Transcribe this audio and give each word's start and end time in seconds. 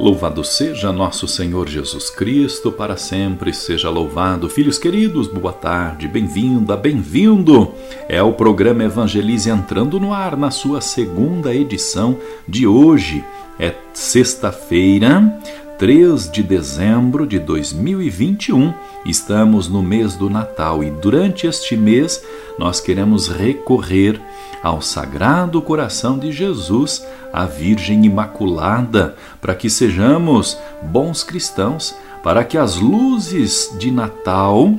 Louvado 0.00 0.42
seja 0.42 0.90
nosso 0.90 1.28
Senhor 1.28 1.68
Jesus 1.68 2.08
Cristo, 2.08 2.72
para 2.72 2.96
sempre 2.96 3.52
seja 3.52 3.90
louvado. 3.90 4.48
Filhos 4.48 4.78
queridos, 4.78 5.28
boa 5.28 5.52
tarde, 5.52 6.08
bem-vinda, 6.08 6.74
bem-vindo. 6.74 7.74
É 8.08 8.22
o 8.22 8.32
programa 8.32 8.82
Evangelize 8.82 9.50
entrando 9.50 10.00
no 10.00 10.14
ar 10.14 10.38
na 10.38 10.50
sua 10.50 10.80
segunda 10.80 11.54
edição 11.54 12.16
de 12.48 12.66
hoje. 12.66 13.22
É 13.58 13.74
sexta-feira, 13.92 15.38
3 15.80 16.30
de 16.30 16.42
dezembro 16.42 17.26
de 17.26 17.38
2021. 17.38 18.74
Estamos 19.06 19.66
no 19.66 19.82
mês 19.82 20.14
do 20.14 20.28
Natal 20.28 20.84
e 20.84 20.90
durante 20.90 21.46
este 21.46 21.74
mês 21.74 22.22
nós 22.58 22.80
queremos 22.80 23.28
recorrer 23.28 24.20
ao 24.62 24.82
Sagrado 24.82 25.62
Coração 25.62 26.18
de 26.18 26.32
Jesus, 26.32 27.02
a 27.32 27.46
Virgem 27.46 28.04
Imaculada, 28.04 29.16
para 29.40 29.54
que 29.54 29.70
sejamos 29.70 30.58
bons 30.82 31.24
cristãos, 31.24 31.94
para 32.22 32.44
que 32.44 32.58
as 32.58 32.76
luzes 32.76 33.74
de 33.78 33.90
Natal 33.90 34.74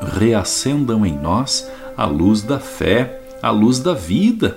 reacendam 0.00 1.04
em 1.04 1.12
nós 1.12 1.70
a 1.94 2.06
luz 2.06 2.40
da 2.40 2.58
fé, 2.58 3.20
a 3.42 3.50
luz 3.50 3.80
da 3.80 3.92
vida. 3.92 4.56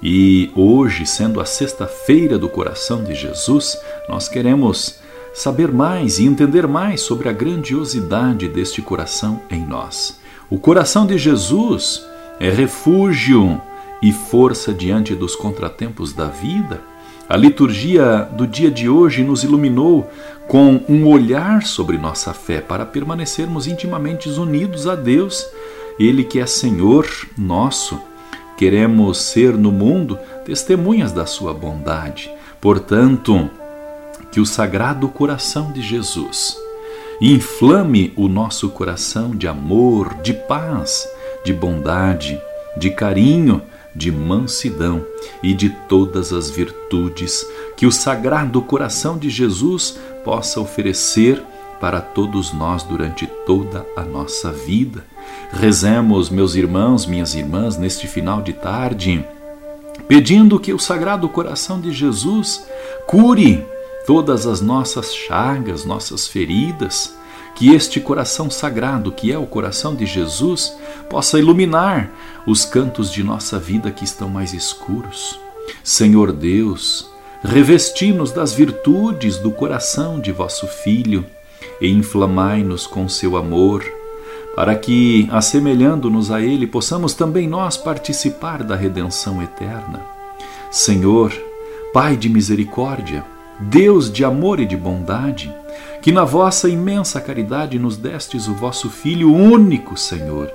E 0.00 0.52
hoje, 0.54 1.04
sendo 1.04 1.40
a 1.40 1.44
sexta-feira 1.44 2.38
do 2.38 2.48
coração 2.48 3.02
de 3.02 3.16
Jesus, 3.16 3.76
nós 4.08 4.28
queremos 4.28 5.07
saber 5.38 5.70
mais 5.70 6.18
e 6.18 6.26
entender 6.26 6.66
mais 6.66 7.00
sobre 7.00 7.28
a 7.28 7.32
grandiosidade 7.32 8.48
deste 8.48 8.82
coração 8.82 9.40
em 9.48 9.64
nós. 9.64 10.18
O 10.50 10.58
coração 10.58 11.06
de 11.06 11.16
Jesus 11.16 12.04
é 12.40 12.50
refúgio 12.50 13.60
e 14.02 14.12
força 14.12 14.74
diante 14.74 15.14
dos 15.14 15.36
contratempos 15.36 16.12
da 16.12 16.26
vida. 16.26 16.80
A 17.28 17.36
liturgia 17.36 18.28
do 18.32 18.48
dia 18.48 18.68
de 18.68 18.88
hoje 18.88 19.22
nos 19.22 19.44
iluminou 19.44 20.10
com 20.48 20.80
um 20.88 21.06
olhar 21.06 21.62
sobre 21.62 21.98
nossa 21.98 22.34
fé 22.34 22.60
para 22.60 22.84
permanecermos 22.84 23.68
intimamente 23.68 24.28
unidos 24.30 24.88
a 24.88 24.96
Deus, 24.96 25.46
Ele 26.00 26.24
que 26.24 26.40
é 26.40 26.46
Senhor 26.46 27.06
nosso. 27.36 28.00
Queremos 28.56 29.18
ser 29.18 29.52
no 29.52 29.70
mundo 29.70 30.18
testemunhas 30.44 31.12
da 31.12 31.26
Sua 31.26 31.54
bondade. 31.54 32.28
Portanto, 32.60 33.48
que 34.38 34.40
o 34.40 34.46
Sagrado 34.46 35.08
Coração 35.08 35.72
de 35.72 35.82
Jesus 35.82 36.56
inflame 37.20 38.12
o 38.14 38.28
nosso 38.28 38.68
coração 38.68 39.32
de 39.32 39.48
amor, 39.48 40.14
de 40.22 40.32
paz, 40.32 41.08
de 41.44 41.52
bondade, 41.52 42.40
de 42.76 42.88
carinho 42.88 43.60
de 43.96 44.12
mansidão 44.12 45.04
e 45.42 45.52
de 45.52 45.70
todas 45.88 46.32
as 46.32 46.48
virtudes 46.48 47.44
que 47.76 47.84
o 47.84 47.90
Sagrado 47.90 48.62
Coração 48.62 49.18
de 49.18 49.28
Jesus 49.28 49.98
possa 50.24 50.60
oferecer 50.60 51.42
para 51.80 52.00
todos 52.00 52.52
nós 52.52 52.84
durante 52.84 53.26
toda 53.44 53.84
a 53.96 54.02
nossa 54.02 54.52
vida. 54.52 55.04
Rezemos, 55.50 56.30
meus 56.30 56.54
irmãos, 56.54 57.06
minhas 57.06 57.34
irmãs, 57.34 57.76
neste 57.76 58.06
final 58.06 58.40
de 58.40 58.52
tarde, 58.52 59.24
pedindo 60.06 60.60
que 60.60 60.72
o 60.72 60.78
Sagrado 60.78 61.28
Coração 61.28 61.80
de 61.80 61.90
Jesus 61.90 62.64
cure 63.04 63.66
todas 64.08 64.46
as 64.46 64.62
nossas 64.62 65.14
chagas, 65.14 65.84
nossas 65.84 66.26
feridas 66.26 67.14
que 67.54 67.74
este 67.74 68.00
coração 68.00 68.48
sagrado, 68.48 69.12
que 69.12 69.30
é 69.30 69.36
o 69.36 69.44
coração 69.44 69.94
de 69.94 70.06
Jesus, 70.06 70.74
possa 71.10 71.38
iluminar 71.38 72.10
os 72.46 72.64
cantos 72.64 73.12
de 73.12 73.22
nossa 73.22 73.58
vida 73.58 73.90
que 73.90 74.04
estão 74.04 74.30
mais 74.30 74.54
escuros. 74.54 75.38
Senhor 75.84 76.32
Deus, 76.32 77.06
revesti-nos 77.44 78.32
das 78.32 78.54
virtudes 78.54 79.36
do 79.36 79.50
coração 79.50 80.18
de 80.18 80.32
vosso 80.32 80.66
Filho 80.66 81.26
e 81.78 81.90
inflamai-nos 81.90 82.86
com 82.86 83.06
seu 83.10 83.36
amor, 83.36 83.84
para 84.56 84.74
que, 84.74 85.28
assemelhando-nos 85.30 86.30
a 86.30 86.40
Ele, 86.40 86.66
possamos 86.66 87.12
também 87.12 87.46
nós 87.46 87.76
participar 87.76 88.62
da 88.62 88.74
redenção 88.74 89.42
eterna. 89.42 90.00
Senhor, 90.70 91.30
Pai 91.92 92.16
de 92.16 92.30
misericórdia, 92.30 93.24
Deus 93.60 94.10
de 94.10 94.24
amor 94.24 94.60
e 94.60 94.66
de 94.66 94.76
bondade, 94.76 95.52
que 96.00 96.12
na 96.12 96.24
vossa 96.24 96.68
imensa 96.68 97.20
caridade 97.20 97.78
nos 97.78 97.96
destes 97.96 98.46
o 98.46 98.54
vosso 98.54 98.88
Filho 98.88 99.32
único, 99.32 99.96
Senhor. 99.96 100.50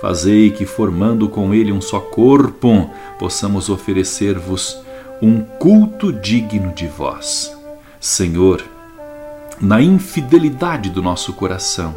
Fazei 0.00 0.50
que, 0.50 0.64
formando 0.64 1.28
com 1.28 1.52
ele 1.52 1.72
um 1.72 1.80
só 1.80 1.98
corpo, 1.98 2.90
possamos 3.18 3.68
oferecer-vos 3.68 4.78
um 5.20 5.40
culto 5.40 6.12
digno 6.12 6.72
de 6.72 6.86
vós. 6.86 7.52
Senhor, 7.98 8.62
na 9.60 9.80
infidelidade 9.80 10.90
do 10.90 11.02
nosso 11.02 11.32
coração, 11.32 11.94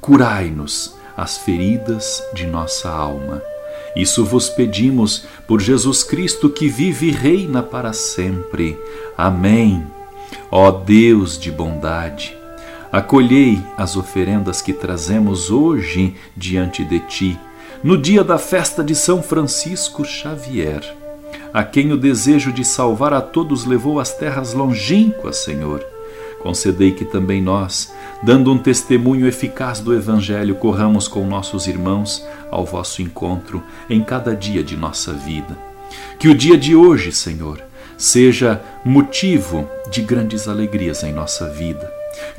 curai-nos 0.00 0.96
as 1.16 1.38
feridas 1.38 2.22
de 2.34 2.46
nossa 2.46 2.90
alma. 2.90 3.40
Isso 3.96 4.26
vos 4.26 4.50
pedimos 4.50 5.24
por 5.46 5.58
Jesus 5.58 6.04
Cristo 6.04 6.50
que 6.50 6.68
vive 6.68 7.08
e 7.08 7.10
reina 7.10 7.62
para 7.62 7.94
sempre. 7.94 8.78
Amém. 9.16 9.86
Ó 10.50 10.70
Deus 10.70 11.38
de 11.38 11.50
bondade, 11.50 12.36
acolhei 12.92 13.58
as 13.76 13.96
oferendas 13.96 14.60
que 14.60 14.72
trazemos 14.72 15.50
hoje 15.50 16.14
diante 16.36 16.84
de 16.84 17.00
ti, 17.00 17.40
no 17.82 17.96
dia 17.96 18.22
da 18.22 18.38
festa 18.38 18.84
de 18.84 18.94
São 18.94 19.22
Francisco 19.22 20.04
Xavier, 20.04 20.82
a 21.52 21.64
quem 21.64 21.92
o 21.92 21.96
desejo 21.96 22.52
de 22.52 22.64
salvar 22.64 23.14
a 23.14 23.20
todos 23.20 23.64
levou 23.64 23.98
às 23.98 24.12
terras 24.12 24.52
longínquas, 24.52 25.38
Senhor. 25.38 25.84
Concedei 26.40 26.92
que 26.92 27.04
também 27.04 27.42
nós, 27.42 27.92
dando 28.22 28.52
um 28.52 28.58
testemunho 28.58 29.26
eficaz 29.26 29.80
do 29.80 29.94
Evangelho, 29.94 30.54
corramos 30.54 31.06
com 31.08 31.26
nossos 31.26 31.66
irmãos 31.66 32.26
ao 32.50 32.64
vosso 32.64 33.02
encontro 33.02 33.62
em 33.88 34.02
cada 34.02 34.34
dia 34.34 34.62
de 34.62 34.76
nossa 34.76 35.12
vida. 35.12 35.56
Que 36.18 36.28
o 36.28 36.34
dia 36.34 36.56
de 36.56 36.74
hoje, 36.74 37.12
Senhor, 37.12 37.62
seja 37.96 38.60
motivo 38.84 39.68
de 39.90 40.02
grandes 40.02 40.48
alegrias 40.48 41.02
em 41.02 41.12
nossa 41.12 41.48
vida. 41.50 41.90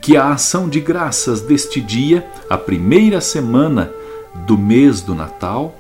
Que 0.02 0.18
a 0.18 0.32
ação 0.32 0.68
de 0.68 0.80
graças 0.80 1.42
deste 1.42 1.80
dia, 1.80 2.26
a 2.50 2.58
primeira 2.58 3.22
semana 3.22 3.92
do 4.46 4.58
mês 4.58 5.02
do 5.02 5.14
Natal, 5.14 5.76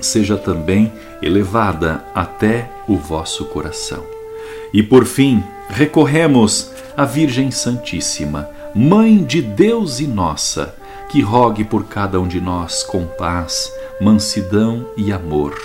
seja 0.00 0.36
também 0.36 0.92
elevada 1.20 2.04
até 2.14 2.70
o 2.86 2.96
vosso 2.96 3.44
coração. 3.46 4.04
E 4.72 4.82
por 4.82 5.04
fim, 5.04 5.42
recorremos 5.68 6.70
à 6.96 7.04
Virgem 7.04 7.50
Santíssima, 7.50 8.48
Mãe 8.74 9.24
de 9.24 9.40
Deus 9.40 9.98
e 9.98 10.06
nossa, 10.06 10.74
que 11.08 11.22
rogue 11.22 11.64
por 11.64 11.84
cada 11.86 12.20
um 12.20 12.28
de 12.28 12.40
nós 12.40 12.82
com 12.82 13.06
paz, 13.06 13.72
mansidão 14.00 14.86
e 14.96 15.10
amor, 15.10 15.58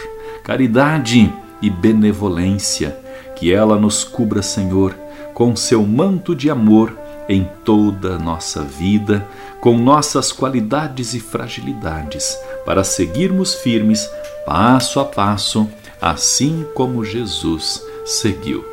caridade 0.43 1.31
e 1.61 1.69
benevolência 1.69 2.97
que 3.35 3.53
ela 3.53 3.77
nos 3.77 4.03
cubra, 4.03 4.41
Senhor, 4.41 4.95
com 5.33 5.55
seu 5.55 5.85
manto 5.85 6.33
de 6.33 6.49
amor 6.49 6.97
em 7.27 7.49
toda 7.65 8.15
a 8.15 8.19
nossa 8.19 8.61
vida, 8.61 9.27
com 9.59 9.77
nossas 9.77 10.31
qualidades 10.31 11.13
e 11.13 11.19
fragilidades, 11.19 12.37
para 12.65 12.83
seguirmos 12.83 13.55
firmes, 13.55 14.09
passo 14.45 14.99
a 14.99 15.05
passo, 15.05 15.69
assim 16.01 16.65
como 16.73 17.03
Jesus 17.03 17.81
seguiu. 18.05 18.72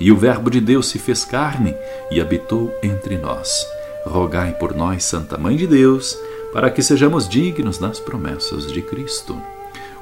E 0.00 0.10
o 0.10 0.16
Verbo 0.16 0.50
de 0.50 0.60
Deus 0.60 0.88
se 0.88 0.98
fez 0.98 1.24
carne 1.24 1.76
e 2.10 2.20
habitou 2.20 2.74
entre 2.82 3.18
nós. 3.18 3.66
Rogai 4.06 4.54
por 4.54 4.74
nós, 4.74 5.04
Santa 5.04 5.36
Mãe 5.36 5.56
de 5.56 5.66
Deus, 5.66 6.18
para 6.52 6.70
que 6.70 6.82
sejamos 6.82 7.28
dignos 7.28 7.76
das 7.76 8.00
promessas 8.00 8.72
de 8.72 8.80
Cristo. 8.80 9.40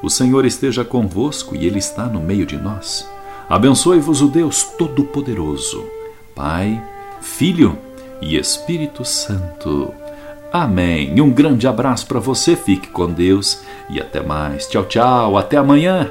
O 0.01 0.09
Senhor 0.09 0.47
esteja 0.47 0.85
convosco 0.85 1.57
e 1.57 1.67
Ele 1.67 1.81
está 1.81 2.07
no 2.07 2.21
meio 2.21 2.47
de 2.47 2.57
nós. 2.57 3.09
Abençoe-vos 3.49 4.23
o 4.23 4.29
Deus 4.29 4.63
Todo-Poderoso, 4.63 5.85
Pai, 6.35 6.81
Filho 7.21 7.77
e 8.21 8.37
Espírito 8.37 9.05
Santo. 9.05 9.93
Amém. 10.53 11.21
Um 11.21 11.31
grande 11.31 11.67
abraço 11.67 12.07
para 12.07 12.21
você, 12.21 12.55
fique 12.55 12.89
com 12.89 13.11
Deus 13.11 13.63
e 13.91 14.01
até 14.01 14.23
mais. 14.23 14.67
Tchau, 14.67 14.85
tchau, 14.85 15.37
até 15.37 15.57
amanhã. 15.57 16.11